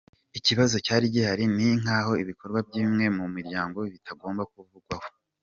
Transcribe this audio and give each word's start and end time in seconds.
Ikibazo 0.37 0.75
cyari 0.85 1.05
gihari 1.13 1.43
ni 1.55 1.67
nk’aho 1.81 2.11
ibikorwa 2.23 2.59
by’imwe 2.67 3.05
mu 3.17 3.25
miryango 3.35 3.79
bitagomba 3.93 4.43
kuvugwaho. 4.53 5.09